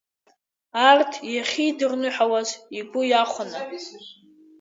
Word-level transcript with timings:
Арҭ 0.89 1.11
иахьидырныҳәалаз, 1.33 2.49
игәы 2.77 3.01
иахәаны… 3.07 3.59